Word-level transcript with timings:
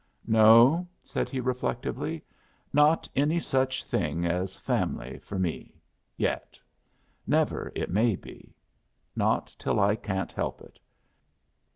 "No," 0.25 0.87
said 1.03 1.29
he, 1.29 1.39
reflectively; 1.39 2.23
"not 2.73 3.07
any 3.15 3.39
such 3.39 3.83
thing 3.83 4.25
as 4.25 4.55
a 4.57 4.59
fam'ly 4.59 5.19
for 5.19 5.37
me, 5.37 5.79
yet. 6.17 6.57
Never, 7.27 7.71
it 7.75 7.91
may 7.91 8.15
be. 8.15 8.55
Not 9.15 9.55
till 9.59 9.79
I 9.79 9.95
can't 9.95 10.31
help 10.31 10.59
it. 10.63 10.79